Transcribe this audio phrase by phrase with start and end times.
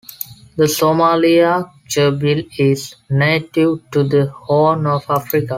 [0.55, 5.49] The Somalia gerbil is native to the Horn of Africa.